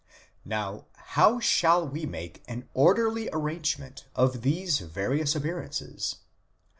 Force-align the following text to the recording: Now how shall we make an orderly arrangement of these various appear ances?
Now 0.43 0.87
how 0.95 1.39
shall 1.39 1.87
we 1.87 2.07
make 2.07 2.41
an 2.47 2.67
orderly 2.73 3.29
arrangement 3.31 4.07
of 4.15 4.41
these 4.41 4.79
various 4.79 5.35
appear 5.35 5.61
ances? 5.61 6.15